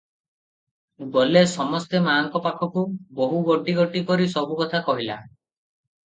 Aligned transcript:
ଗଲେ 1.15 1.41
ସମସ୍ତେ 1.49 1.99
ମା'ଙ୍କ 2.05 2.41
ପଖକୁ; 2.45 2.83
ବୋହୂ 3.19 3.41
ଗୋଟି 3.49 3.75
ଗୋଟି 3.81 4.01
କରି 4.07 4.25
ସବୁ 4.31 4.57
କଥା 4.63 4.81
କହିଲା। 4.89 5.19